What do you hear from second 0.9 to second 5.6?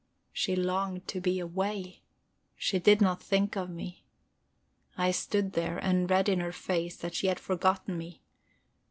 to be away; she did not think of me. I stood